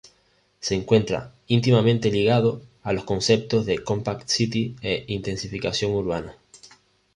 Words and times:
Se 0.61 0.73
encuentra 0.73 1.31
íntimamente 1.45 2.09
ligado 2.09 2.63
a 2.81 2.91
los 2.91 3.03
conceptos 3.03 3.67
de 3.67 3.83
"Compact 3.83 4.27
City" 4.29 4.75
e 4.81 5.03
"intensificación 5.07 5.91
urbana". 5.91 6.35